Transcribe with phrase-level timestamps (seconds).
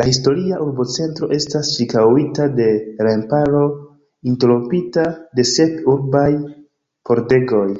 [0.00, 2.68] La historia urbocentro estas ĉirkaŭita de
[3.08, 3.66] remparo,
[4.36, 5.10] interrompita
[5.40, 6.28] de sep urbaj
[7.10, 7.70] pordegoj.